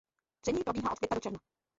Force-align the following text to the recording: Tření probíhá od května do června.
Tření 0.41 0.63
probíhá 0.63 0.91
od 0.91 0.99
května 0.99 1.15
do 1.15 1.21
června. 1.21 1.39